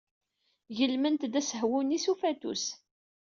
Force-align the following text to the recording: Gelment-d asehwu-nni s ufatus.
Gelment-d 0.77 1.33
asehwu-nni 1.39 1.99
s 2.03 2.05
ufatus. 2.11 2.65